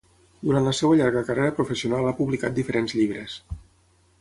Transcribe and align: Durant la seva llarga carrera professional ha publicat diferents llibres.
Durant 0.45 0.63
la 0.69 0.73
seva 0.77 0.95
llarga 1.01 1.23
carrera 1.27 1.53
professional 1.59 2.07
ha 2.07 2.15
publicat 2.23 2.57
diferents 2.59 2.97
llibres. 3.01 3.37